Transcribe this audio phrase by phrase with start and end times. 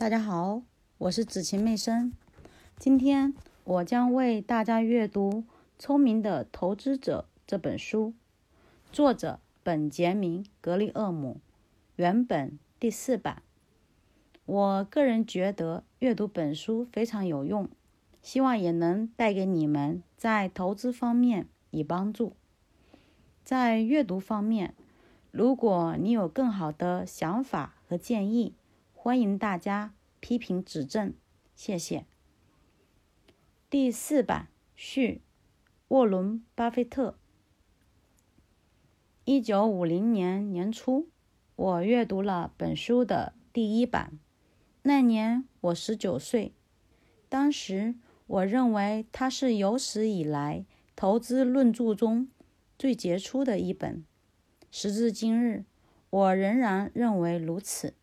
[0.00, 0.62] 大家好，
[0.96, 2.14] 我是子晴妹生。
[2.78, 5.30] 今天我将为大家阅读
[5.78, 8.14] 《聪明的投资者》这本书，
[8.90, 11.42] 作者本杰明·格里厄姆，
[11.96, 13.42] 原本第四版。
[14.46, 17.68] 我个人觉得阅读本书非常有用，
[18.22, 22.32] 希望也能带给你们在投资方面以帮助。
[23.44, 24.74] 在阅读方面，
[25.30, 28.54] 如果你有更好的想法和建议，
[29.02, 31.14] 欢迎大家批评指正，
[31.56, 32.06] 谢谢。
[33.68, 35.22] 第四版序，
[35.88, 37.18] 沃伦·巴菲特。
[39.24, 41.08] 一九五零年年初，
[41.56, 44.18] 我阅读了本书的第一版。
[44.82, 46.52] 那年我十九岁，
[47.28, 47.94] 当时
[48.26, 50.64] 我认为它是有史以来
[50.96, 52.28] 投资论著中
[52.78, 54.04] 最杰出的一本。
[54.70, 55.64] 时至今日，
[56.10, 57.94] 我仍然认为如此。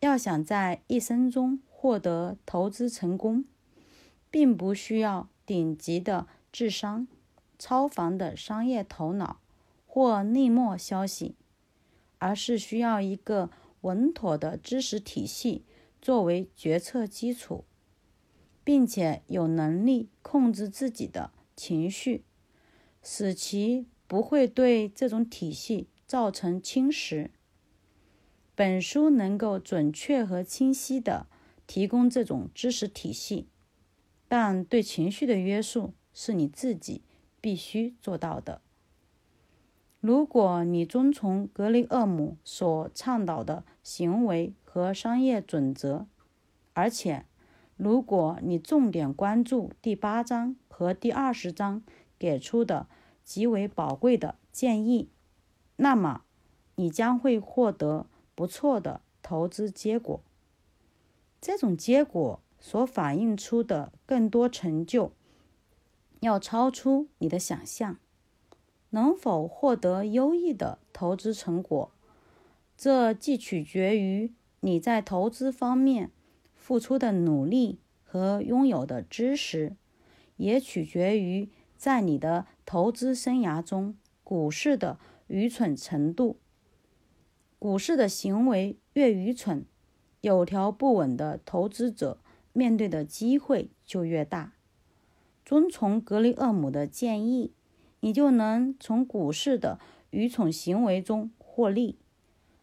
[0.00, 3.44] 要想在一生中获得投资成功，
[4.30, 7.06] 并不需要顶级的智商、
[7.58, 9.40] 超凡的商业头脑
[9.86, 11.34] 或内幕消息，
[12.18, 13.50] 而是需要一个
[13.82, 15.64] 稳妥的知识体系
[16.00, 17.64] 作为决策基础，
[18.64, 22.24] 并且有能力控制自己的情绪，
[23.02, 27.28] 使其不会对这种体系造成侵蚀。
[28.60, 31.26] 本书能够准确和清晰地
[31.66, 33.48] 提供这种知识体系，
[34.28, 37.00] 但对情绪的约束是你自己
[37.40, 38.60] 必须做到的。
[39.98, 46.06] 如果你遵从格雷厄姆所倡导的行为和商业准则，
[46.74, 47.24] 而且
[47.78, 51.82] 如果你重点关注第八章和第二十章
[52.18, 52.86] 给出的
[53.24, 55.08] 极为宝贵的建议，
[55.76, 56.24] 那么
[56.74, 58.04] 你将会获得。
[58.40, 60.22] 不错的投资结果，
[61.42, 65.12] 这种结果所反映出的更多成就，
[66.20, 67.98] 要超出你的想象。
[68.92, 71.92] 能否获得优异的投资成果，
[72.78, 76.10] 这既取决于你在投资方面
[76.56, 79.76] 付出的努力和拥有的知识，
[80.38, 86.38] 也取决于在你的投资生涯中股市的愚蠢程度。
[87.60, 89.66] 股市的行为越愚蠢，
[90.22, 92.18] 有条不紊的投资者
[92.54, 94.54] 面对的机会就越大。
[95.44, 97.52] 遵从格雷厄姆的建议，
[98.00, 99.78] 你就能从股市的
[100.08, 101.98] 愚蠢行为中获利，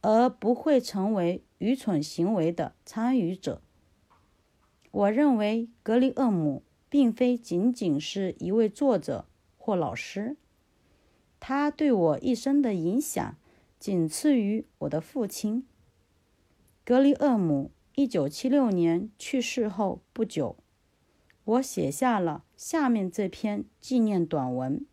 [0.00, 3.60] 而不会成为愚蠢行为的参与者。
[4.90, 9.26] 我认为格雷厄姆并非仅仅是一位作者
[9.58, 10.38] 或老师，
[11.38, 13.36] 他对我一生的影响。
[13.78, 15.66] 仅次于我的父亲
[16.84, 17.70] 格里厄姆。
[17.94, 20.54] 一九七六年去世后不久，
[21.42, 24.86] 我写下了下面这篇纪念短文，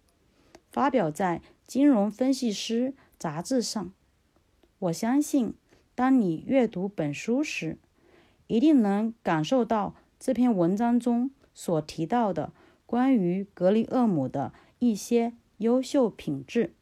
[0.71, 2.87] 发表在《金融分析师》
[3.19, 3.93] 杂志上。
[4.79, 5.53] 我相信，
[5.93, 7.77] 当你阅读本书时，
[8.47, 12.53] 一定能感受到这篇文章中所提到的
[12.87, 16.73] 关于格里厄姆的一些优秀品质。